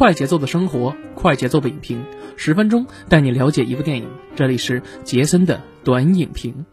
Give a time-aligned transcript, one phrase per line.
[0.00, 4.08] 快节奏的生活，快节奏的影评，十分钟带你了解一部电影。
[4.34, 6.64] 这里是杰森的短影评。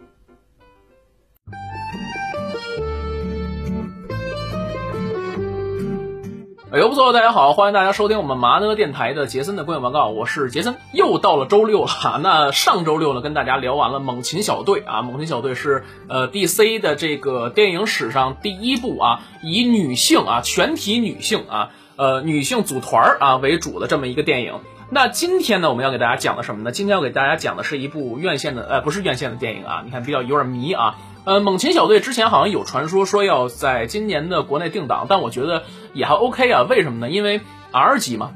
[6.71, 10.77] 哎呦不错，大家好，欢迎大家收听我们麻呢电台的杰森的观影报告，我是杰森。
[10.93, 11.91] 又到了周六了，
[12.23, 24.61] 那上周六呢，跟大家聊完了《猛禽小队》啊，《猛禽小队》是呃 DC 的这个电影史上第一部啊，以女性啊，全体女性啊，呃女性组团啊为主的这么一个电影。
[24.89, 26.71] 那今天呢，我们要给大家讲的什么呢？
[26.71, 30.95] 今天要给大家讲的是一部院线的，呃，不是院线的电影啊，你看比较有点迷啊。
[31.25, 36.63] 呃，猛禽小队之前好像有传说说要在今年的国内定档，但我觉得也还 OK 啊。
[36.69, 37.09] 为什么呢？
[37.09, 37.41] 因为
[37.73, 38.31] R 级嘛。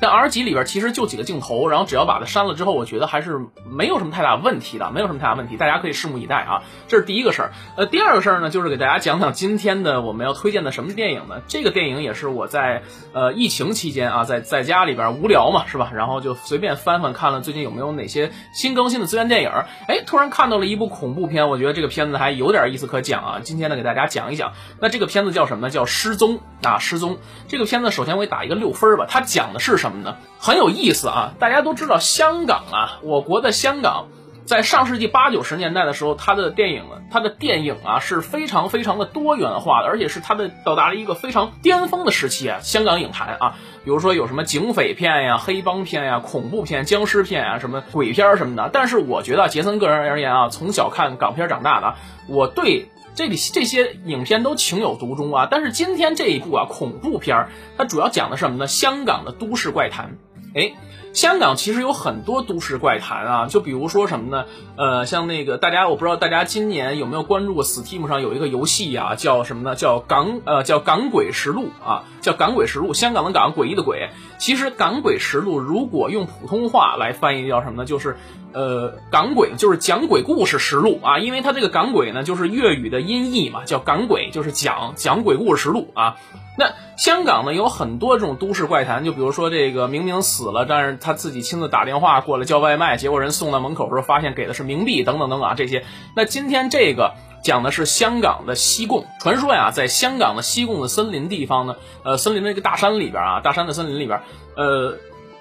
[0.00, 3.40] 但 R 级里边其实就几个镜头，然后只要把它删了之后，我觉得还是
[3.70, 6.62] 没有什么太大问题的，没有什么太大问题，大家可以拭目以待啊。
[6.88, 7.52] 这是第一个事儿。
[7.76, 11.40] 呃，第二个事儿呢，就是给大家讲讲今天的我们要推荐的什么电影呢？
[11.48, 15.90] 这个电影也是我在呃疫情期间啊，在在家里边无聊嘛，是吧？
[15.94, 19.50] 然后就随便翻翻看了最近有没有哪些新更新的资源电影，
[19.88, 23.40] 哎，突然看到了一部恐怖片，我觉得这个片子还有点意思可讲啊。
[23.42, 24.52] 今天呢，给大家讲一讲。
[24.80, 25.70] 那这个片子叫什么呢？
[25.70, 27.14] 叫《失踪》啊，《失踪》
[27.48, 29.06] 这个片子首先我给打一个六分吧。
[29.08, 30.16] 它讲的是什么呢？
[30.38, 31.32] 很有意思啊！
[31.38, 34.08] 大家都知道香港啊，我国的香港，
[34.46, 42.58] 在上世纪八九十年代的时候，他的电影，他的电影啊是非常非常的多元化的，而且是他的到达了一个非常巅峰的时期啊。
[42.60, 48.68] 香港影坛啊，比如说有什么警匪片呀、黑帮片呀、恐怖片、僵尸片啊、什么鬼片什么的。
[48.70, 51.94] 但是我觉得杰森个人而言啊，从小看港片长大的，
[52.28, 55.48] 我对这里这些影片都情有独钟啊。
[55.50, 58.66] 但是今天这一部啊，恐怖片，它主要讲的是什么呢？
[58.66, 60.18] 香港的都市怪谈。
[60.54, 60.72] 哎，
[61.14, 64.46] 香港其实有很多都市怪谈啊，就比如说什么呢？
[64.76, 69.76] 呃，像那个大家，我不知道大家今年有没有关注过 Steam 上有一个游戏啊，叫什么呢？
[69.76, 74.10] 叫港呃叫港鬼实录啊，叫港鬼实录，香港的港，诡异的鬼。
[74.38, 77.84] 其实港鬼实录如果用普通话来翻译叫什么呢？
[77.84, 78.16] 就是
[78.52, 86.16] 呃港鬼，就是讲鬼故事实录啊，因为它这个港鬼呢就是粤语的音译嘛，叫港鬼，就是讲讲鬼故事实录啊。
[86.56, 95.84] 那香港呢有很多这种都市怪谈，就比如说这个明明死了，但是他自己亲自打电话过来叫外卖，结果人送到门口时候发现给的是冥币等等等等啊这些。
[96.14, 104.20] 那今天这个讲的是香港的西贡，传说呀，在香港的西贡的森林地方呢，呃，森林的一个大山里边啊，大山的森林里边，
[104.56, 104.96] 呃，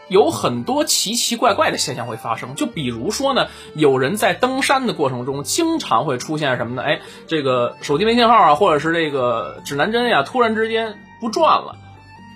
[0.07, 2.55] 有很多奇奇怪怪的现象会发生。
[2.55, 6.83] 就比如说呢，有人在登山的过程中，经常会出现什么呢？
[6.83, 10.97] 哎，这个手机没信号啊，或者是这个指南针呀，突然之间。
[11.23, 11.77] 不转了，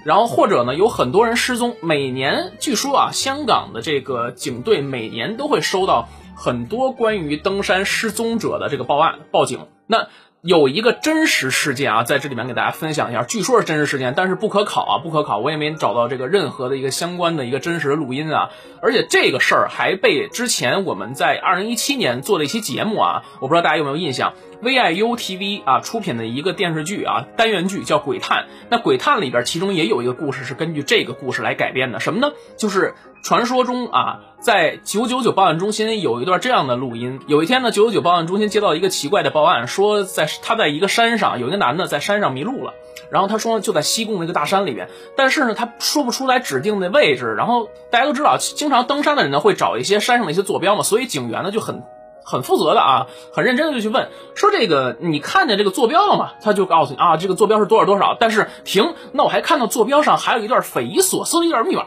[0.05, 1.75] 然后或者呢，有很多人失踪。
[1.81, 6.07] 每年据说啊，香港的这个警队每年都会收到
[6.37, 9.67] 很多关于登山失踪者的这个报案报警。
[9.87, 10.07] 那
[10.41, 18.51] 有一个真实事件啊，在这里面给大家分享一下，据说是真实事件，但是不可考啊，不可考，我也没找到这个任何的一个相关的一个真实的录音啊。
[18.81, 24.33] 而且这个事儿还被之前我们在二零一七年做了一期节目啊，我不知道大家有没有印象。
[24.61, 32.33] VIU TV 啊出品的一个电视剧啊单元剧叫《鬼探》，那《鬼探》里边其中也有一个故事是根据这个故事来改编的，什么呢？
[32.57, 37.19] 就是传说中啊，在九九九报案中心有一段这样的录音。
[37.27, 42.73] 有一天呢，九九九报案中心接到一个奇怪的报案，说在他在一个山上有一个男的在山上迷路了，
[43.11, 47.35] 然后他说就在西贡那个大山里边，但是呢他说不出来指定的位置。
[47.37, 51.83] 然后大家都知道，经常登山的人呢会找一些山上的一些坐标嘛，所以警员呢就很。
[52.29, 56.31] 很负责的啊，很认真的就去问，说这个你看见这个坐标了吗？
[56.43, 58.17] 他就告诉你啊，这个坐标是多少多少。
[58.19, 61.85] 但是停，那我还看到坐标上还有一段匪夷所思的一段密码。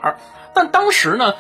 [0.55, 1.35] 但当时呢。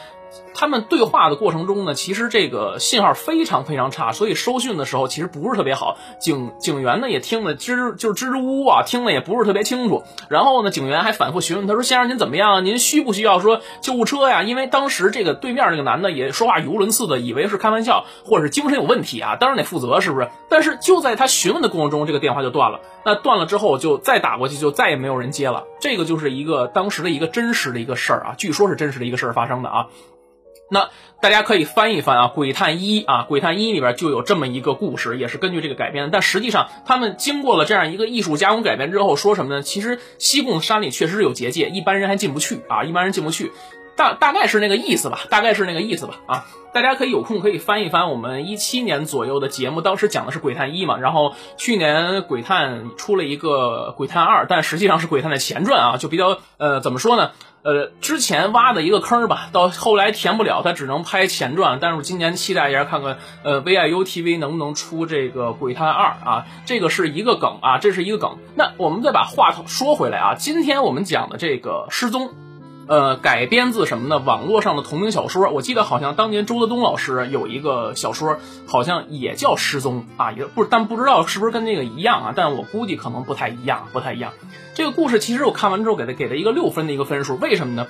[0.54, 5.96] 他们对话的过程中呢，其实这个信号非常非常差，所以收讯的时候其实不是特别好。
[6.18, 10.02] 警警员呢也听得支就是支支吾吾啊，听得也不是特别清楚。
[10.28, 12.64] 然后呢，警员还反复询问他说：“先生您怎么样？
[12.64, 20.28] 您需不需要说救护车呀？”因为当时这个对面那个男的也说话语无伦次的，以为是开玩笑或者是精神有问题啊，当然得负责是不是？
[20.48, 22.80] 但是就在他询问的过程中，这个电话就断了。
[23.04, 25.64] 那断了之后就再打过去，就再也没有人接了。
[25.80, 29.86] 这个就是一个当时的一个真实的一个事儿啊，据说是真实的一个事儿发生的啊。
[30.70, 30.88] 那
[31.20, 36.10] 大家可以翻一翻啊，《鬼探一》啊，《鬼探一》里边就有这么一个故事，也是根据这个改编的。
[36.10, 39.62] 但实际上，他们经过了这样一个艺术加工改编之后，说什么呢？
[39.62, 43.52] 其实西贡山里确实是有结界，一般人还进不去啊，一般人进不去。
[43.96, 46.46] 大大概是那个意思吧，大概是那个意思吧啊。
[46.72, 57.32] 大家可以有空可以翻一翻我们一七年左右的节目，当时讲的是《鬼探一》嘛，然后去年《鬼探》出了一个《鬼探二》，但实际上是《鬼探》的前传啊，就比较呃怎么说呢？
[57.62, 61.78] 呃，之前挖的一个坑吧，到后来填不了，他只能拍前传。
[61.80, 66.46] 但是今年期待一下，看看呃 VIU TV 能不能出这个《鬼探二》啊？
[66.64, 68.38] 这个是一个梗啊，这是一个梗。
[68.54, 72.32] 那我们再把话头说回来啊，今天我们讲的这个失踪。
[72.90, 74.18] 呃，改编自什么呢？
[74.18, 75.48] 网络上的同名小说。
[75.50, 82.32] 我记得好像当年周德东老师有一个小说，好像也叫《失踪》啊，也不，但不知道是不是跟那个一样啊？
[82.34, 84.32] 但我估计可能不太一样，不太一样。
[84.74, 87.86] 这个故事其实我看完之后给他给了一个六分的一个分数，为什么呢？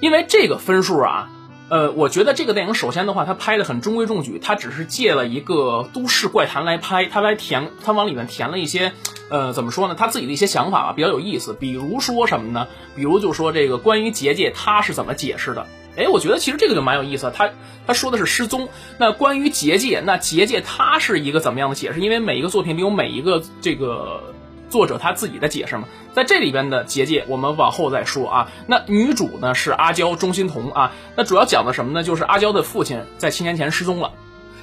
[0.00, 1.30] 因为这个分数啊。
[1.70, 8.92] 呃，我觉得这个电影首先的话，它拍的很中规中矩，它只是借了一个都市怪谈来拍，它来填，它往里面填了一些，
[9.28, 9.94] 呃，怎么说呢？
[9.96, 11.54] 他自己的一些想法吧，比较有意思。
[11.54, 12.66] 比如说什么呢？
[12.96, 15.68] 比如就说这个关于结界，他是怎么解释的？
[15.96, 17.32] 哎，我觉得其实这个就蛮有意思。
[17.32, 17.50] 他
[17.86, 18.68] 他说的是失踪，
[18.98, 22.00] 那关于结界，那结界它是一个怎么样的解释？
[22.00, 24.20] 因为每一个作品里有每一个这个。
[24.70, 28.50] 作者他自己的解释嘛，在这里边的结界，我们往后再说啊。
[28.66, 32.02] 那女主呢是阿娇钟欣桐啊，那主要讲的什么呢？
[32.02, 34.12] 就是阿娇的父亲在七年前失踪了，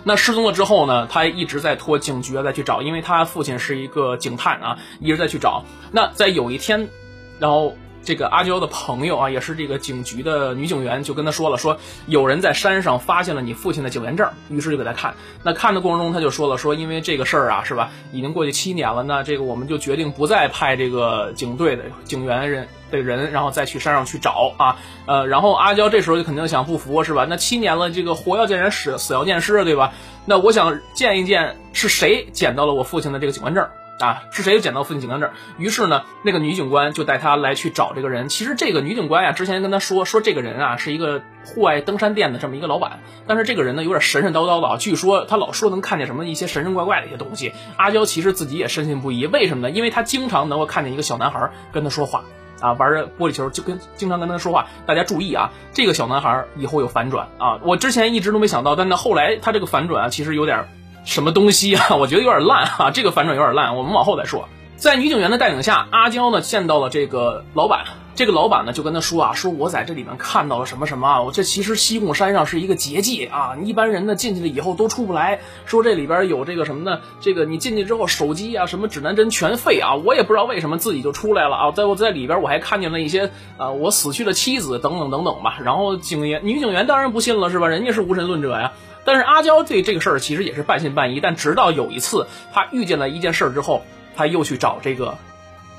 [0.04, 5.64] 那失踪了之后呢，他一直在托警局啊再去找，因为他父亲是一个警探啊，一直在去找。
[5.92, 6.90] 那在有一天，
[7.38, 7.76] 然后。
[8.08, 15.14] 这个阿娇的朋友啊，也是这个警局的女警员，就跟他说了，说有人在山上发现了你父亲的警员证，于是就给他看。
[15.44, 24.78] 那看的过程中，他就说了，说因为这个事儿啊，是吧，已经过去七年了，那这个我们就决定不再派这个警队的警员人的人，然后再去山上去找啊。
[25.06, 27.26] 呃，然后阿娇这时候就肯定想不服，是吧？
[27.28, 29.92] 那七年了，这个活要见人，死死要见尸，对吧？
[30.26, 33.68] 那我想见一见是谁捡到了我父亲的这个警官证。
[34.00, 35.32] 啊，是谁又捡到父亲警官证？
[35.58, 38.30] 于是呢，那个女警官就带他来去找这个人。
[38.30, 47.54] 其实这个女警官呀，之前跟他说说这个人啊是一个户外登山店的这么一个老板，但是这个人呢有点神神叨叨的啊，据说他老说能看见什么一些神神怪怪的一些东西。
[47.76, 49.72] 阿娇其实自己也深信不疑，为什么呢？
[49.72, 52.24] 因为他经常能够看见一个小男孩跟他说话
[52.60, 54.68] 啊，玩着玻璃球就跟经常跟他说话。
[54.86, 60.68] 大家注意啊，这个小男孩以后有反转啊，我之前一直都没想到，但呢后来他这个反转啊，其实有点。
[61.08, 61.96] 什么东西啊？
[61.96, 62.92] 我觉得有点烂啊！
[62.92, 64.50] 这个反转有点烂，我们往后再说。
[64.76, 67.86] 在女警员的带领下，阿娇呢见到了这个老板。
[68.14, 71.22] 这个老板呢就跟他说啊：“说我在这里面看到了什么什么啊！
[71.22, 73.56] 我这其实西贡山上是一个结界啊！
[73.64, 75.40] 一般人呢进去了以后都出不来。
[75.66, 77.00] 说这里边有这个什么呢？
[77.22, 79.96] 这个你进去之后手机啊、什么指南针全废啊！
[79.96, 81.72] 我也不知道为什么自己就出来了啊！
[81.72, 85.60] 在我在里边我还看见了一些啊我死去的妻子等等等等吧。
[85.64, 87.68] 然后警员女警员当然不信了是吧？
[87.68, 88.74] 人家是无神论者呀。”
[89.08, 93.84] 但是阿娇对这个事儿其实也是半信半疑，但直到有一次她遇见了一件事儿之后，
[94.18, 95.18] 她又去找这个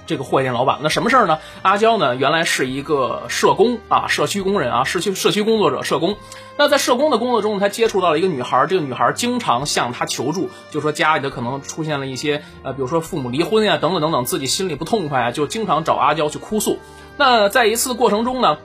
[0.07, 0.79] 这个货店老板。
[0.83, 1.39] 那什么事儿呢？
[1.61, 6.17] 阿娇呢原来是一个社工啊，社区工人啊，社区社区工作者，社工。
[6.57, 16.79] 那在社工的工作中，他接触到了一个女孩，这个女孩经常向他求助，就说家里的可能出现了一些呃，比如说父母离婚呀，等等等等，自己心里不痛快啊，就经常找阿娇去哭诉。
[17.19, 18.57] 那在一次过程中呢，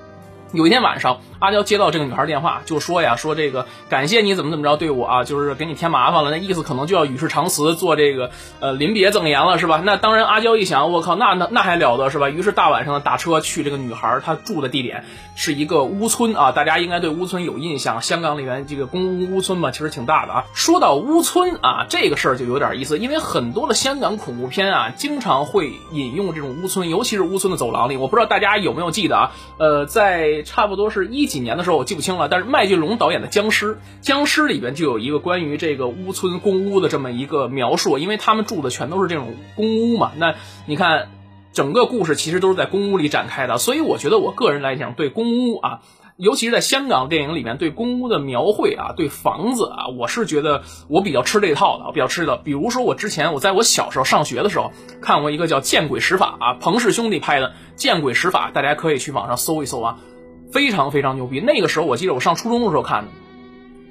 [0.54, 1.20] 有一天晚上。
[1.44, 8.32] 阿娇接到这个女孩电话，就说呀，说这个感谢你怎么怎么着对我啊，就是给你添麻烦了，那意思可能就要与世长辞，做这个
[8.62, 9.82] 呃临别赠言了，是吧？
[9.84, 12.30] 那当然，阿娇一想，我靠，那那那还了得是吧？
[12.30, 15.04] 于是大晚上的打车去这个女孩她住的地点
[15.36, 20.46] 是一个屋村啊，大家应该对屋村有印象，香港里面这个公屋屋村嘛，其实挺大的啊。
[20.54, 29.32] 说到屋村啊，这个事儿就有点意思，因为很多的香港恐怖片啊，经常会引用这种屋村，尤其是屋村的走廊里，我不知道大家有没有记得啊？
[29.58, 31.33] 呃，在差不多是一。
[31.34, 40.12] 几年的时候我记不清了，但是麦浚龙导演的《僵尸》，《僵尸》里边就有一个关于这个屋村公屋的这么一个描述，因为他们住的全都是这种公屋嘛。
[40.16, 40.36] 那
[40.68, 41.10] 你看，
[41.52, 45.80] 整个故事其实都是在公屋里展开的，所以我觉得我个人来讲，对公屋啊，
[46.18, 52.38] 尤其是在香港电影里面对公屋的描绘啊，对房子啊，我是觉得我比较吃这套的，我比较吃的。
[52.38, 54.72] 比如说我之前我在我小时候上学的时候
[55.02, 59.98] 看过一个叫《见鬼使法》啊，彭氏兄弟拍的《见鬼使法》，大家可以去网上搜一搜啊。
[60.54, 61.40] 非常非常牛逼！
[61.40, 63.10] 那个时候我记得我上初中的时候看的，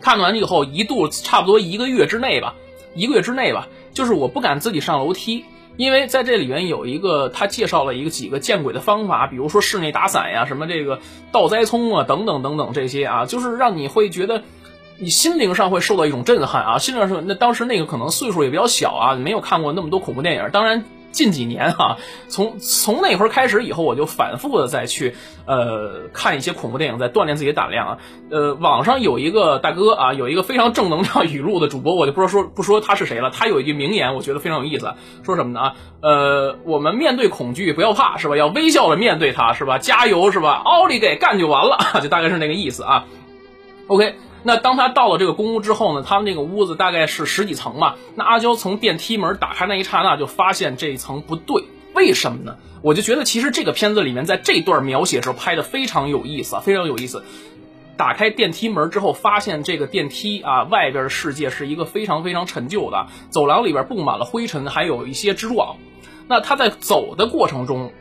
[0.00, 2.54] 看完以后一度差不多一个月之内吧，
[2.94, 5.44] 一个月之内吧，就是我不敢自己上楼梯，
[5.76, 11.00] 因为在这里面有一个他介绍了一个几个见鬼的方法，比如说室内打伞呀，什么这个
[11.32, 14.44] 倒栽葱啊，等等等等这些啊，就是让你会觉得
[14.98, 20.84] 你心灵上会受到一种震撼啊，心灵上那当时那个可能岁数也比较小啊，没有看过那么多恐怖电影，当然。
[21.12, 25.14] 近几年哈，从从那会儿开始以后，我就反复的再去
[25.46, 27.98] 呃看一些恐怖电影，在锻炼自己的胆量啊。
[28.30, 33.30] 呃，网上有一个大哥啊，有一个非常正能量语录的主播，我就不说说不说他是谁了。
[33.30, 35.74] 他有一句名言，我觉得非常有意思，说什么呢啊？
[36.00, 38.36] 呃，我们面对恐惧不要怕是吧？
[38.36, 39.78] 要微笑的面对它是吧？
[39.78, 40.62] 加油是吧？
[40.64, 43.04] 奥利给干就完了， 就大概是那个意思啊。
[43.86, 44.14] OK。
[44.44, 47.94] 那当他到了这个公屋之后呢，他们那个屋子大概是十几层嘛。
[48.14, 52.56] 那阿娇从电梯门打开那一刹那，就发现这一层不对，为什么呢？
[52.82, 57.22] 我就觉得其实这个片子里面在这段描写时候拍的非常有意思啊，非常有意思。
[57.96, 65.76] 打开电梯门之后，发现这个电梯啊外边的世界是一个非常非常陈旧的走廊，里边布满了灰尘，还有一些蜘蛛网。
[66.26, 67.92] 那他在走的过程中。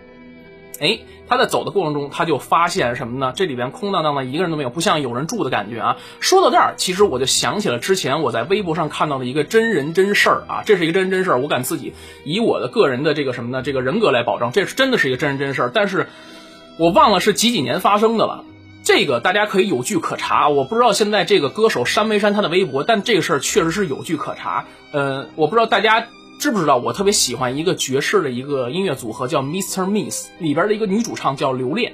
[0.82, 3.34] 哎，他在走的过程中，他就发现什么呢？
[3.36, 5.98] 这里边空荡荡的，一个人都没有，不像有人住的感觉啊。
[6.20, 11.94] 说到这儿，其实我就想起了之前我在微博上看到的一个真人真事儿啊，这是一个真人真事儿，我敢自己
[12.26, 15.72] 以我的个人的这个什么呢，这个人格来保证，这是真的是一个真人真事儿。
[15.72, 16.10] 但是
[16.78, 18.44] 我忘了是几几年发生的了，
[18.84, 20.50] 这个大家可以有据可查。
[20.50, 24.66] 我不知道现在这个歌手删没删他的微博，但这个事儿确实是有据可查。
[24.92, 26.08] 呃，我不知道大家。
[26.42, 29.86] 知不知道我特别喜欢一个爵士的一个音乐组合叫 Mr.
[29.86, 31.94] Miss，里边的一个女主唱叫刘恋，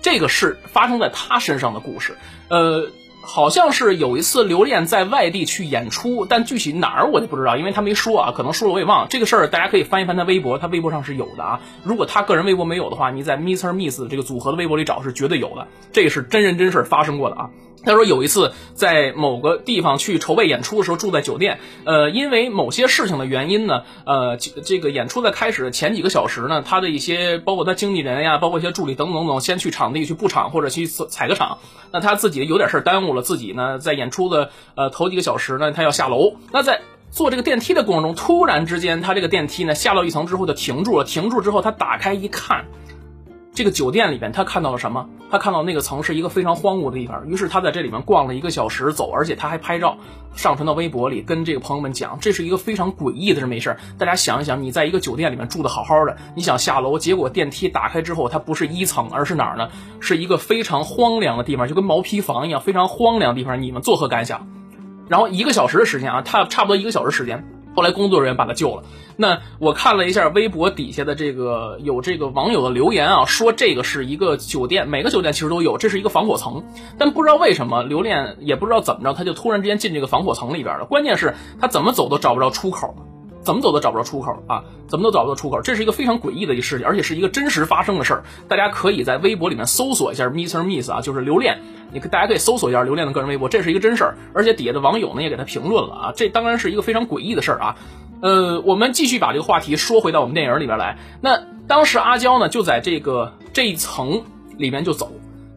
[0.00, 2.16] 这个是发生在她身上的故事。
[2.48, 2.86] 呃，
[3.22, 9.08] 好像是有一次刘恋在外地去演出，但具体哪儿我就不知道，因为她没说啊，可能说了我也忘了。
[9.10, 11.60] 这个事儿大家可以翻一翻她微博，她微博上是有的啊。
[11.82, 13.72] 如果她个人微博没有的话，你在 Mr.
[13.72, 17.50] Miss 这个组合的微博里找是绝对有的，这个是真人真事发生过的啊。
[17.84, 31.58] 他说有一次在某个地方去筹备演出的时候住在酒店，呃，因为某些事情的原因呢，呃，这个演出在开始的前几个小时呢，他的一些包括他经纪人呀，包括一些助理等等等，先去场地去布场或者去踩个场，
[31.90, 42.66] 那他自己有点事耽误了，自己呢在演出的呃头几个小时呢，他要下楼，那在坐这个电梯的过程中，突然之间他这个电梯呢下到一层之后就停住了，停住之后他打开一看。
[43.60, 45.06] 这个酒店里边，他看到了什么？
[45.30, 47.28] 他看到那个层是一个非常荒芜的地方。
[47.28, 49.98] 于是他在这里面逛了一个小时，走，而且他还拍照
[50.34, 53.76] 上传到微博里，跟这个朋友们讲，这是一个非常诡异的这么一事儿。
[53.98, 59.68] 大家想一想，你在一个酒店里面住的好好的，你想下楼，结果电梯打开之后，它不是一层，而是哪儿呢？
[60.00, 63.60] 是一个非常荒凉的地方，就跟毛坯房一样，非常荒凉的地方。
[63.60, 64.48] 你们作何感想？
[65.06, 67.44] 然后一个小时的时间啊，他差不多一个小时时间。
[67.74, 68.82] 后来工作人员把他救了。
[69.16, 76.64] 那我看了一下微博底下的这个有这个网友的留言啊，说这个是一个酒店，每个酒店其实都有，这是一个防火层。
[76.98, 80.86] 但不知道为什么留恋也不知道怎么着，他就突然之间进这个防火层里边了。
[80.86, 82.94] 关键是，他怎么走都找不着出口。
[83.42, 84.64] 怎么走都找不着出口啊！
[84.86, 88.24] 怎么都找不到出口，这是一个非常诡异的一个事情，而且是一个真实发生的事儿。
[88.48, 90.62] 大家可以在微博里面搜索一下 Mr.
[90.62, 94.18] Miss 啊，就是留恋，你可大家可以搜索一下留恋的个人微博，这是一个真事儿。
[94.34, 97.76] 而且底下的网友呢也给他评论了啊，这当然是一个非常诡异的事儿啊。
[98.20, 100.98] 呃，我们继续把这个话题说回到我们电影里边来。
[101.22, 104.24] 那当时阿娇呢就在这个这一层
[104.58, 105.12] 里面就走，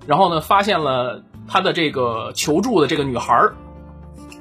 [0.07, 3.55] 然后呢发现了他的这个求助的这个女孩儿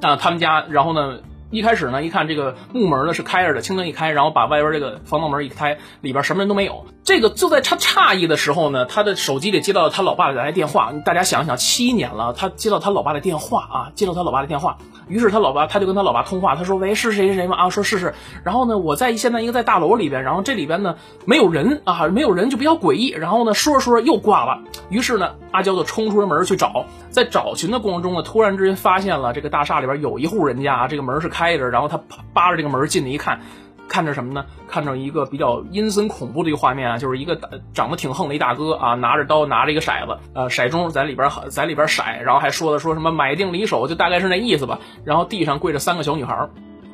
[0.00, 1.18] 啊，他们家，然后呢。
[1.52, 6.86] 一开始呢，一看这个木门呢是开着的，轻灯一开，然后把外边这个防盗门一开，里边什么人都没有。
[7.04, 10.92] 这个就在他诧异的时候呢，他的手机里接到了他老爸来电话。
[11.04, 14.78] 大家想想，七年了，他接到他老爸的电话啊，接到他老爸的电话。
[15.08, 17.56] 于是他老爸他就跟他老爸通话，他说：“喂，是谁谁谁吗？
[17.56, 18.14] 啊，说是是。
[18.44, 23.08] 然后呢，我在现在一个在大楼里边，然后这里边呢没有人啊，没有人就比较诡异。
[23.08, 24.62] 然后呢，说着说着又挂了。
[24.88, 32.00] 于是呢，阿娇就冲出了门去找，在找寻的过程中呢，突然之间发现了这个大厦里边有一户人家，这个门是开开着，然后他
[32.32, 33.40] 扒着这个门进去一看。”
[33.88, 34.46] 看着什么呢？
[34.68, 37.38] 看着一个比较阴森恐怖的一个画面啊，就是一个
[37.74, 44.78] 长得挺横的一大哥啊，拿着刀，拿着一个骰子，呃，骰盅在里边在里边骰，然后还说的说什么买定离手，就大概是那意思吧。
[45.04, 46.48] 然后地上跪着三个小女孩。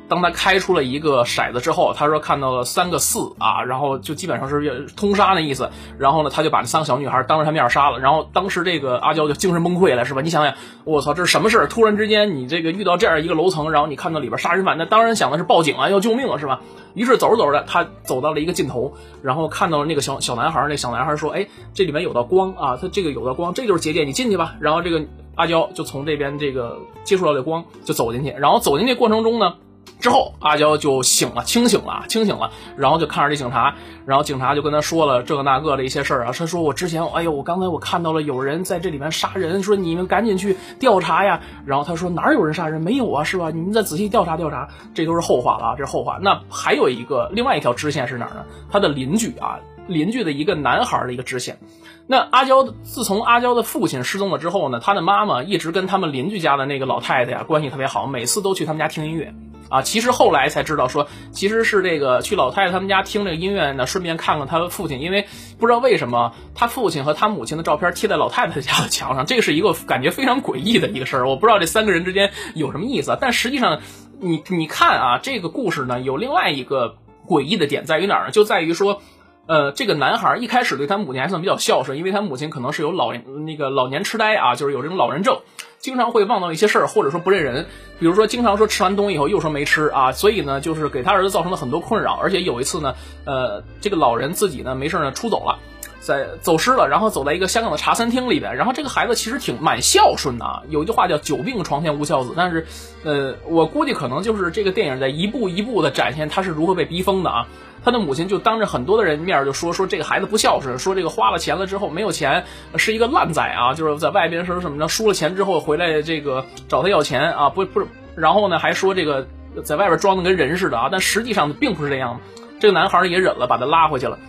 [0.09, 5.69] 当他开出了一个骰子之后，他说看到了三个四啊，然后就基本上是通杀的意思。
[5.97, 7.99] 然后呢，他就把这三个小女孩当着他面杀了。
[7.99, 10.21] 然后当时这个阿娇就精神崩溃了，是吧？
[10.21, 11.67] 你想想，我操，这是什么事？
[11.69, 16.59] 突然之间你这个遇到这样一个楼层，然后你看到里边杀人犯，那当然想的是报警啊，要救命了，是吧？
[16.95, 20.65] 于是走着走着，他走到了一个尽头，然后看到了那个小小男孩。
[20.67, 28.31] 那小男孩说：“哎，这里面有道光啊，他这个有道光，这就是结界，你进去吧。”然后这个阿娇就从这边这个接触到这光，就走进去。
[28.31, 29.53] 然后走进去过程中呢。
[29.99, 36.31] 之后，阿娇就醒了，清醒了，清醒了，然后就看着这警察，然后警察就跟他说了这个那个的一些事儿啊。
[36.33, 42.81] 他说：“我之前，哎呦，我刚才我看到了有人在这里面杀人，说你们赶紧去调查呀。”然后他说：“哪有人杀人？
[42.81, 43.51] 没有啊，是吧？
[43.51, 46.17] 你们再仔细调查调查，这都是后话了啊，这是后话。
[46.21, 48.45] 那还有一个另外一条支线是哪儿呢？
[48.71, 51.59] 他的邻居啊，邻居的一个男孩的一个支线。
[52.07, 59.33] 那阿娇自从阿娇的父亲失踪了之后呢，他的妈妈一直跟他们邻居家的那个老太太呀关系特别好，每次都去他们家听音乐。”
[59.69, 65.27] 啊，其实后来才知道说，其实是这个去老太太他们家听这个音乐呢，顺便看看他父亲，因为
[65.59, 71.29] 不知道为什么他父亲和他母亲的照片贴在老太太家的墙上，这是一个感觉非常诡异的一个事儿。
[71.29, 73.81] 我不知道这三个人之间有什么意思，但实际上，
[74.19, 76.95] 你你看啊，这个故事呢有另外一个
[77.27, 78.31] 诡异的点在于哪儿呢？
[78.31, 79.03] 就在于说，
[79.49, 85.39] 呃，这个男孩一开始对他母亲还算比较孝顺，因为他母亲可能是有老那个老年痴呆啊，就是有这种老人症。
[85.79, 87.65] 经常会忘到一些事儿，或者说不认人，
[87.97, 92.13] 比如说经常说吃完东西以后又说没吃啊，所以呢，就是给他儿子造成了很多困扰。
[92.21, 92.93] 而且有一次呢，
[93.25, 95.57] 呃，这个老人自己呢没事呢出走了，
[95.99, 98.55] 在走失了，然后走在一个香港的茶餐厅里边。
[98.55, 102.67] 然后这个孩子其实挺蛮孝顺的啊，有一句话叫“久病床前无孝子”，但是，
[103.03, 107.47] 呃，我估计可能就是这个电影在一步一步的展现他是如何被逼疯的啊。
[107.83, 112.43] 他的母亲就当着很多的人面就说说这个孩子不孝顺，说这个花了钱了之后没有钱，
[112.75, 114.87] 是一个烂仔啊，就是在外边说什么呢？
[114.87, 119.27] 输了钱之后回来这个找他要钱啊，不不，然后呢还说这个
[119.63, 122.19] 在外边装的跟人似的啊，但实际上并不是这样。
[122.59, 124.19] 这个男孩也忍了，把他拉回去了。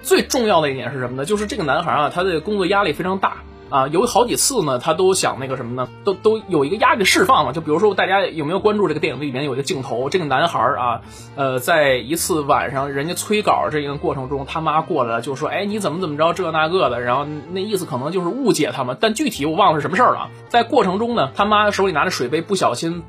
[0.00, 1.24] 最重要的一点是什么呢？
[1.24, 3.38] 就是这个男孩啊，他的工作压力非常大。
[3.70, 5.88] 啊，有好几次呢，他都想那个什么呢？
[6.04, 7.52] 都都有一个压力释放嘛。
[7.52, 10.08] 就比如说，大家有没有关注这个电影里面有一个镜头？
[10.08, 11.00] 这个男孩啊，
[11.36, 20.30] 呃，在一次晚上人家催稿这个过程中，他妈过来了，就说：“哎，你怎么怎么着这那个的。”然后那意思可能就是误解他们，但具体我忘了是什么事儿了。
[20.48, 23.02] 在过程中呢，他妈手里拿着水杯，不小心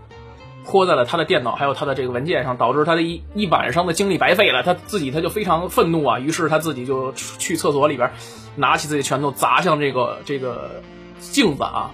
[0.70, 4.62] 泼在了他的电脑还有他的这个文件上，导致他的一一晚上的精力白费了。
[4.62, 8.12] 他自己他就非常愤怒啊，于是他自己就去厕所里边。
[8.56, 10.82] 拿起自己拳头砸向这个这个
[11.20, 11.92] 镜子啊！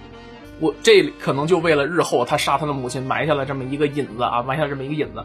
[0.58, 5.24] 我这可能就为了日后他杀他的母亲埋下了这么一个引子啊，埋下这么一个引子。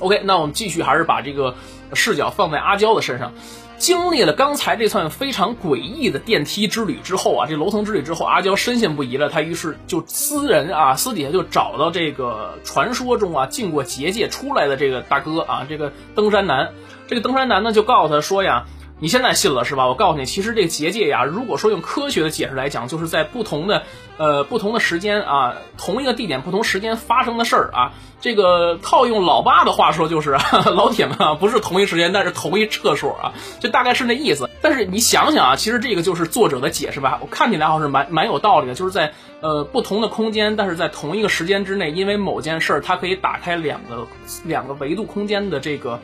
[0.00, 1.54] OK，那我们继续还是把这个
[1.94, 3.32] 视角放在阿娇的身上。
[3.78, 9.28] 经历了刚才这串非常诡异的电梯之旅之后啊，这楼层之旅之后，阿娇深信不疑了。
[9.28, 16.70] 她于是就私人啊，私底下就找到这个传说中啊进过结界出来的这个大哥啊，这个登山男。
[17.06, 18.66] 这个登山男呢就告诉他说呀。
[19.00, 19.86] 你现在信了是吧？
[19.86, 23.84] 我告诉你，其实这个结界呀，如果说用科学的解释来讲，就是在不同的
[24.16, 27.92] 呃不同的时间啊，同一个地点不同时间发生的事儿啊。
[28.20, 30.36] 这个套用老八的话 说，就是
[30.74, 34.50] 老铁们啊，不是同一时间，但是同一厕所啊，就大概是那意思。
[34.60, 37.20] 但是你想想啊，其实这个就是作者的解释吧？
[37.22, 44.08] 我看起来好像是蛮蛮有道理的，就是在呃不同的空间，但是在同一个时间之内，因为某件事儿，它可以打开两个
[44.44, 46.00] 两个维度空间的这个。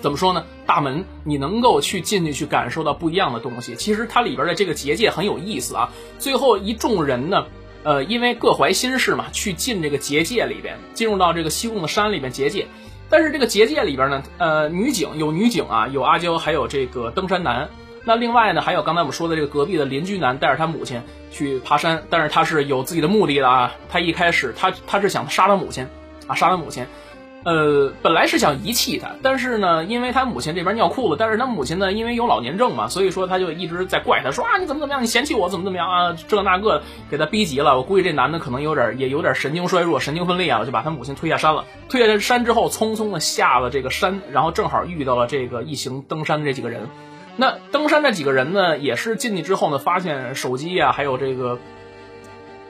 [0.00, 0.44] 怎么说呢？
[0.64, 3.74] 大门，你能够去进去，去感受到不一样的东西。
[3.74, 5.90] 其实它里边的这个结界很有意思啊。
[6.18, 7.46] 最后一众人呢，
[7.82, 12.66] 呃，因为各怀心事嘛，去进这个结界里边，进入到这个西贡的山里边结界。
[13.10, 17.68] 但是这个结界里边呢，呃，女警有女警啊，有阿娇，还有这个登山男。
[18.04, 21.02] 那另外呢，还有刚才我们说的这个隔壁的邻居男，带着他母亲
[21.32, 22.04] 去爬山。
[22.08, 23.74] 但是他是有自己的目的的啊。
[23.88, 25.86] 他一开始他他是想杀他母亲
[26.26, 26.86] 啊，杀他母亲。
[27.48, 37.78] 呃，本来是想遗弃他，但是呢，因为他母亲这边尿裤子，但是他母亲呢，因为有老年症嘛，所以说他就一直在怪他，说啊，你怎么怎么样，你嫌弃我怎么怎么样啊，这那个给他逼急了。
[37.78, 41.64] 我估计这男的可能有点，也有点神经衰弱、神经分裂啊，就把他母亲推下山了。
[41.88, 46.82] 推下山之后，匆匆的下了这个山，然后正好遇到了这个一行登山的这几个人。
[47.36, 51.58] 那登山这几个人呢，也是进去之后呢，发现手机啊，还有这个。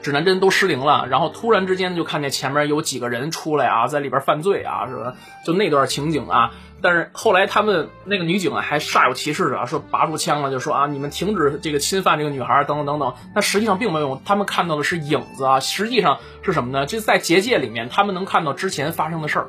[0.01, 5.15] 指南针都失灵了，然后突然之间就看见前面有几个人出来啊，在里边犯罪啊，是吧？
[5.45, 6.51] 就那段情景啊。
[6.81, 13.13] 但是后来他们那个女警啊，还煞有其事的说拔出枪了，就说啊，你们停止这个侵犯这个女孩，等等等等。
[13.35, 15.59] 但实际上并没有，他们看到的是影子啊。
[15.59, 16.85] 实际上是什么呢？
[16.85, 19.47] 就在结界里面，他们能看到之前发生的事儿，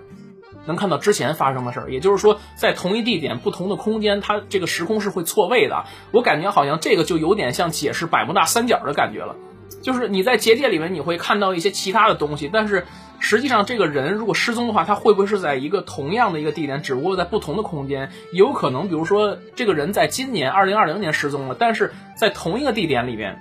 [0.67, 1.93] 能看到之前发生的事儿。
[1.93, 5.85] 也就是说，在同一地点、不同的空间，它这个时空是会错位的。
[6.11, 9.37] 我感觉好像这个就有点像解释百慕大三角的感觉了。
[9.83, 12.87] 就是你在结界里面，你会看到一些其他的东西，但是
[13.19, 18.11] 实际上这个人如果失踪的话，他会不会是在一个同样的一个地点，只不过在不同的空间？
[18.33, 23.41] 有可能，比如说这个人在今年二零二零年失踪了，但是在同一个地点里面，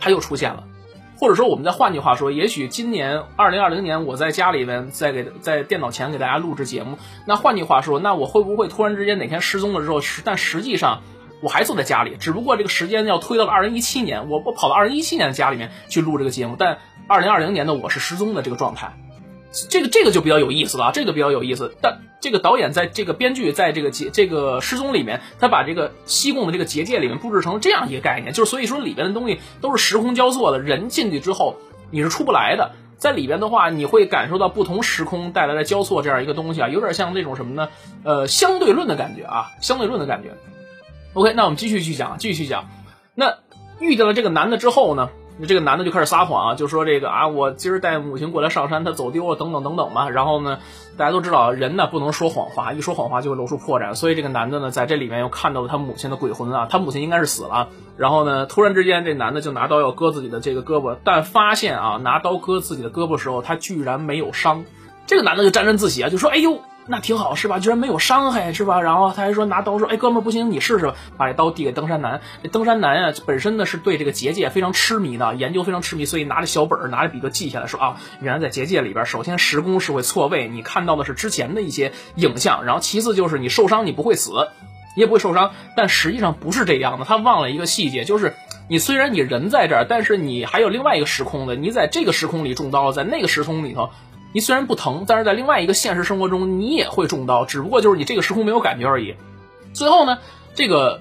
[0.00, 0.64] 他又出现了，
[1.18, 11.02] 或者说我们再换句话说，也许今年二零二零年我在家里边在给在电脑前给大家录制节目，那换句话说，那我会不会突然之间哪天失踪了之后，但实际上？
[11.42, 16.78] 我还坐在家里，只不过这个时间要推到了二零一七年，我我跑到二零一七年的家里面去录这个节目，但
[17.08, 18.92] 二零二零年的我是失踪的这个状态，
[19.68, 21.74] 这个这个就比较有意思了啊，这个比较有意思。
[21.82, 31.56] 但这个导演在这个编剧在这个结这个失踪里面，他把这个西贡的这个结界里面布置成这样一个概念，就是所以说里边的东西都是时空交错的，人进去之后
[31.90, 37.68] 你是出不来的，在里边的话你会感受到不同时空带来的交错这样一个东西啊，有点像那种什么呢？
[38.04, 40.30] 呃，相对论的感觉啊，相对论的感觉。
[41.14, 42.64] OK，那我们继续去讲，继续去讲。
[43.14, 43.34] 那
[43.80, 45.10] 遇见了这个男的之后呢，
[45.46, 50.08] 这个男的就开始撒谎啊，就说这个啊，我今儿带母亲过来上山，她走丢了，等等等等嘛。
[50.08, 50.58] 然后呢，
[50.96, 53.94] 大家都知道人呢不能说谎话，一说谎话就会露出破绽。
[53.94, 57.68] 所以这个男的呢，在这里面又看到了他母亲的鬼魂啊，他母亲应该是死了。
[57.98, 64.64] 然后呢，突然之间这男的就拿刀要割自己的这个胳膊，但发现啊，拿刀割自己的胳膊时候，他居然没有伤。
[65.06, 67.60] 这个男的就沾沾自喜啊，就说：“哎呦。”那挺好是吧？
[67.60, 68.80] 居然没有伤害是吧？
[68.80, 70.92] 然后他还说拿刀说，哎哥们儿不行，你试试。
[71.16, 72.20] 把这刀递给登山男。
[72.50, 84.48] 登山男啊，本身呢是对这个结界非常痴迷的，研究非常痴迷，所以拿着小本儿，拿着笔就记下来，说啊，原来在结界里边，首先时空是会错位，你看到的是之前的一些影像，然后其次就是你受伤你不会死，
[84.96, 87.04] 你也不会受伤，但实际上不是这样的。
[87.04, 88.34] 他忘了一个细节，就是
[88.68, 93.90] 你虽然你人在这儿，但是你还有另外一个时空的，你在这个时空里中刀，在那个时空里头。
[94.32, 99.14] 你虽然不疼，但是在另外一个现实生活中你也会中刀，只不过就是你这个时空没有感觉而已。
[99.72, 100.18] 最后呢，
[100.54, 101.00] 这个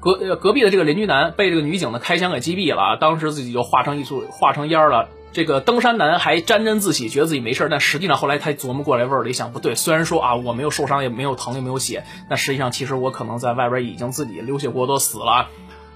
[0.00, 5.08] 隔隔壁的这个邻居男被这个女警的开枪给击毙了，当时自己就化成一束化成烟了。
[5.32, 15.48] 这个登山男还沾沾自喜，觉得自己没事但实际上后来他琢磨过来味儿了，一想不对，虽然说啊我没有受伤，也没有疼，也没有血，但实际上其实我可能在外边已经自己流血过多死了。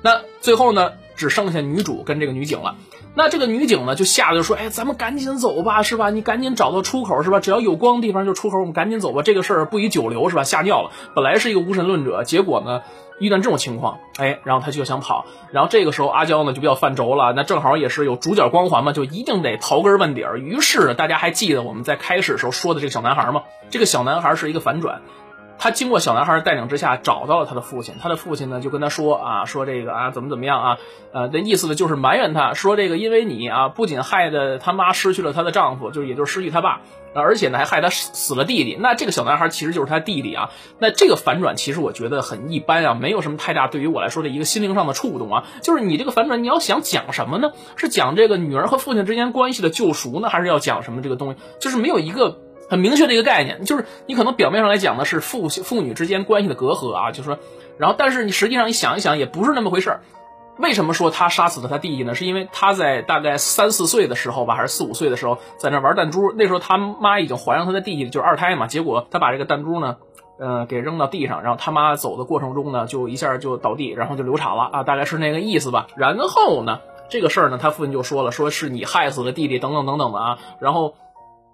[0.02, 2.74] 那最后呢，只剩下女主跟这个女警了。
[3.14, 6.11] 那这个女警呢，就吓得就说：“哎，咱们赶紧走吧，是吧？
[6.11, 7.40] 你赶紧找到出口，是吧？
[7.40, 9.23] 只要有光的地方就出口，我们赶紧走吧。
[9.23, 10.44] 这个事儿不宜久留，是吧？
[10.44, 10.90] 吓尿了。
[11.16, 12.83] 本来是一个无神论者，结果呢，
[13.18, 15.25] 遇到这种情况，哎，然后他就想跑。
[15.51, 20.38] 然后这个时候阿娇呢就比较犯轴了，那正好也是有主角光环嘛，就一定得刨根问底儿。
[20.38, 23.42] 于是大家还记得我们在开始时候说的这个小男孩吗？
[23.71, 25.03] 这个小男孩是一个反转。”
[25.59, 27.97] 他经过小男孩的带领之下，找到了他的父亲。
[28.01, 30.79] 他的父亲呢，就跟他说啊，说这个啊，怎么怎么样啊，
[31.12, 38.77] 呃，的意思呢，就是埋怨他说这个，因为你啊，不仅害得他妈失去了他的丈夫，就也就是失去他爸，而且呢，还害他死了弟弟。
[38.79, 40.51] 那这个小男孩其实就是他弟弟啊。
[40.79, 45.44] 那这个反转其实我觉得很一般啊，没有什么太大对于我来说的一个心灵上的触动啊。
[45.62, 47.51] 就是你这个反转，你要想讲什么呢？
[47.77, 51.40] 是讲这个女儿和父亲之间关系的救赎呢，还是要讲什么这个东西？
[51.61, 52.38] 就是没有一个。
[52.68, 57.38] 很明确的一个概念，就是你可能表面上来讲的是父父女之间关系的隔阂啊，就是说，
[57.78, 60.00] 然后但是你实际上你想一想，也不是那么回事儿。
[60.59, 62.16] 为什么说他杀死了他弟弟呢？
[62.16, 66.33] 是因为他在大概三四岁的时候吧，还是四五岁的时候，在那玩弹珠。
[66.37, 68.66] 那时候他妈已经怀上他的弟弟，就是二胎嘛。
[68.66, 69.98] 结果他把这个弹珠呢，
[70.40, 75.87] 呃，给扔到地上，然后他妈走的过程中呢，就一下就倒地，然后就流产了啊，大概是那个意思吧。
[75.96, 80.94] 然后呢，这个事儿呢，他父亲就说了，说是你害死了弟弟，等等等等的啊，然后。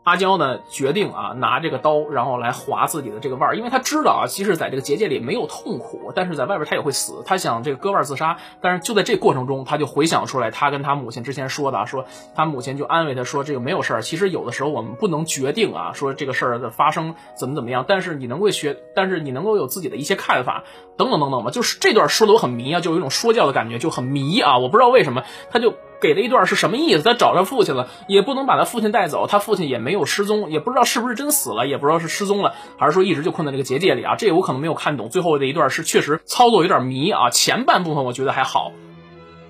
[0.04, 7.22] 阿娇呢，决定啊，拿这个刀，然后来划自己的这个腕儿，因为他知道啊，即使在这个结界里没有痛苦，但是在外边他也会死。
[7.24, 14.02] 他想这个割腕自杀，但是就在这过程中，他就回想出来，他跟他母亲之前说的，说他母亲就安慰他说，这个没有事儿。
[14.02, 20.64] 其实有的时候我们不能决定啊，说这个事儿的发生怎么怎么样，但是你能够学，但是你能够有自己的一些看法，
[20.98, 21.50] 等等等等吧。
[21.50, 24.58] 就是这段说的我很迷啊，就有一种说教的感觉，就很迷啊。
[24.58, 25.72] 我不知道为什么他就。
[26.04, 27.02] 给了一段是什么意思？
[27.02, 34.16] 他找他父亲了，也不能把他父亲带走，他父亲也没有失踪，也不知道是不是真死了，也不知道是失踪了，还是说一直就困在这个结界里啊？
[34.16, 35.08] 这个我可能没有看懂。
[35.08, 38.70] 最后这一段是确实操作有点迷啊，前半部分我觉得还好。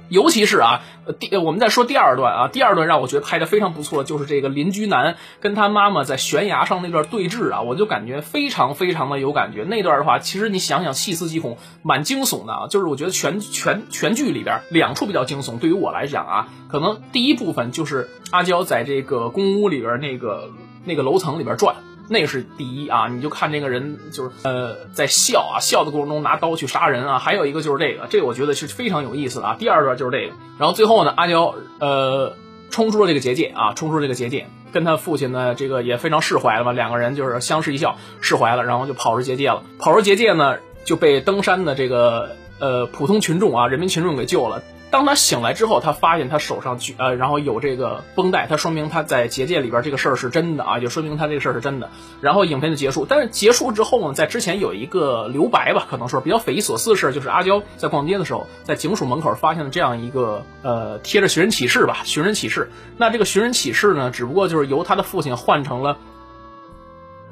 [0.09, 0.83] 尤其是啊，
[1.19, 9.65] 第我们再说第二段啊，第二段让我觉得拍的非常不错，就是这个邻居男跟他妈妈在悬崖上那段对峙啊，我就感觉非常非常的有感觉。
[9.65, 12.67] 那段的话，其实你想想，细思极恐，蛮惊悚的啊。
[12.69, 20.51] 就是我觉得全全全剧里边两处比较惊悚，对于我来讲啊，可能第一部分就是阿娇在这个公屋里边那个
[20.85, 21.77] 那个楼层里边转。
[22.09, 29.57] 那是第一啊，你就看这个人就是呃在笑啊，笑的过程中拿刀去杀人啊，还有一个就是这个，这个我觉得是非常有意思的啊。
[29.59, 32.35] 第二段就是这个，然后最后呢，阿娇呃
[32.71, 44.63] 冲出了这个结界啊，冲出了这个结界，跟他父亲呢这个也非常释怀了嘛，两个人就是相视一笑，释怀了，然后就跑出结界了，跑出结界呢就被登山的这个呃普通群众啊，人民群众给救了。
[44.95, 51.91] 当他醒来之后，他发现他手上举呃，然后有这个绷带，他说明他在结界里边这个事儿是真的啊，就说明他这个事儿是真的。
[52.21, 62.71] 然后影片就结束，但是结束之后呢，在之前有一个留白吧，可能说比较匪夷所思的事，就是阿娇在逛街的时候，在警署门口发现了这样一个呃贴着寻人启事吧，寻人启事。
[62.97, 65.99] 那这个寻人启事呢，只不过就是由他的父亲换成了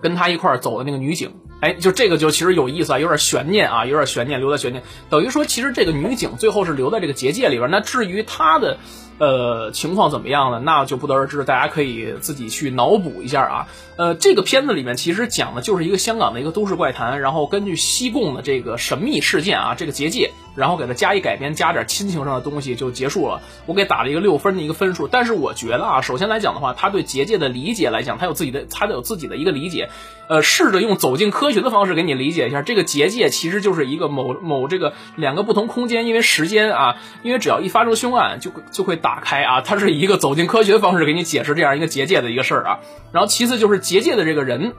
[0.03, 1.33] 跟他一块儿走的那个女警。
[1.61, 7.71] 哎，就这个就其实有意思啊，有点悬念啊，有点悬念，留在悬念，等于说其实这个女警最后是留在这个结界里边。
[7.71, 8.79] 那至于她的
[9.19, 10.61] 呃情况怎么样呢？
[10.61, 13.69] 那就不得而知，大家可以自己去脑补一下啊。
[13.97, 20.31] 呃，这个片子里面其实讲的就是一个香港的一个都市怪谈，然后根据西贡的这个神秘事件啊，这个结界。
[20.55, 23.41] 然后给他加一改编，加点亲情上的东西就结束了。
[23.65, 25.09] 我给打了一个六分的一个分数。
[25.09, 29.89] 但是我觉得啊，首先来讲的话，他对结界的理解来讲，他有自己的，他有自己的一个理解。
[30.33, 39.61] 呃，试着用走进科学的方式给你理解一下，这个结界其实就是一个某某这个两个不同空间，因为时间啊，因为只要一发生凶案，就就会打开啊。
[39.61, 42.81] 它是一个走进科学的方式给你解释这样一个结界的一个事儿啊。
[43.13, 44.73] 然后其次就是结界的这个人，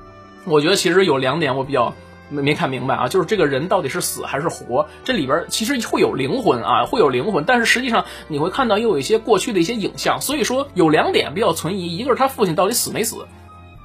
[0.46, 1.94] 我觉得其实有两点我比较。
[2.30, 4.88] 没没看明白啊，就是这个人到底是死还是活？
[5.04, 13.28] 这里边其实会有灵魂啊，会有灵魂，但是实际上你会看到又有一些过去的一些影像，所以说有两点比较存疑，一个是他父亲到底死没死，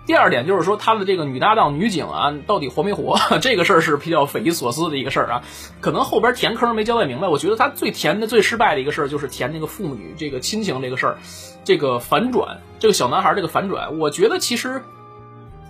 [0.08, 3.18] 第二点就是说他的这个女搭档女警啊到底活没活？
[3.42, 5.42] 这个事儿是比较匪夷所思的一个事儿啊，
[5.82, 7.28] 可能后边填坑没交代明白。
[7.28, 11.18] 我觉得他最填的最失败的一个事儿就是填那个父女这个亲情这个事儿，
[11.62, 14.82] 这个反转，这个小男孩这个反转，我觉得其实。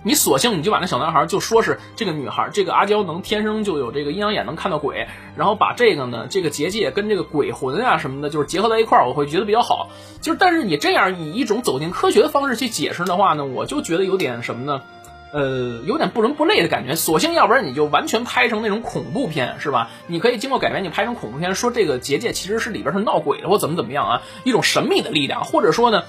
[0.03, 9.89] 你索性你就把那小男孩就说是这个女孩，这个阿娇能天生就有这个阴阳眼，能看到鬼，然后把这个呢，这个结界跟这个鬼魂啊什么的，就是结合在一块儿，我会觉得比较好。
[10.21, 14.81] 就是但是你这样以一种走进科学的方式去解释的话呢，我就觉得有点什么呢？
[15.31, 16.95] 呃，有点不伦不类的感觉。
[16.95, 19.91] 索性要不然你就完全拍成那种恐怖片，是吧？
[20.07, 26.03] 你可以经过改编，你拍成恐怖片，说这个结界其实是里边是闹鬼的，或怎么怎么样啊，一种神秘的力量，或者说呢？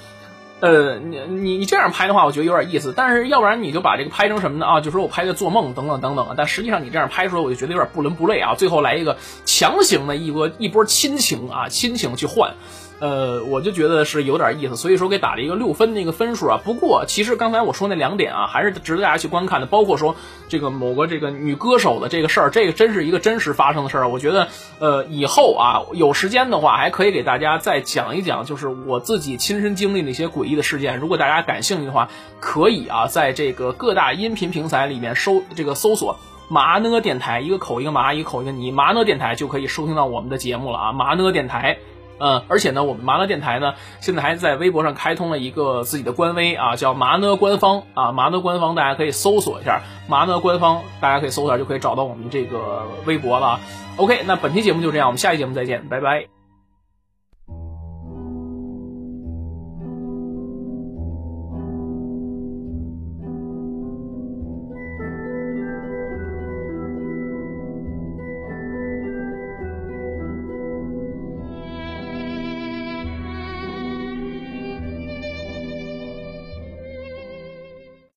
[0.60, 1.18] 呃，你
[1.58, 2.92] 你这样拍的话，我觉得有点意思。
[2.96, 4.66] 但是要不然你就把这个拍成什么呢？
[4.66, 6.34] 啊，就说我拍的做梦等等等等。
[6.36, 8.54] 但实际上你这样拍出来，我就觉得有点不伦不类啊。
[8.54, 12.54] 最后来一个强行的一波一波亲情啊，亲情去换。
[13.00, 16.60] 呃，我就觉得是有点意思，所以说给打了一个六分的一个分数啊。
[16.62, 20.14] 不过其实刚才我说那两点啊，还是值得大家去观看的，包括说
[20.48, 24.08] 这个某个这个女歌手的这个事儿，这个真是一个真实发生的事儿。
[24.08, 30.98] 我觉得呃，以后啊有时间的话，还可以给大家再讲一讲，就是我自己亲身经历的一些诡异的事件。
[30.98, 36.18] 如果大家感兴趣的话，可以啊，在这个各大音频平台里面搜这个搜索
[36.50, 41.78] 麻呢电台，一个口一个麻，一个口一个你，麻呢电台就可以收听到我们的节目了啊，麻呢电台。
[42.20, 53.58] 嗯，而且呢，我们麻呢电台呢，现在还在微博上开通了一个自己的官微啊，叫麻呢官方啊，麻呢官方，大家可以搜索一下麻呢官方，大家可以搜一下就可以找到我们这个微博了。
[53.96, 56.39] OK，那本期节目就这样，我们下期节目再见，拜拜。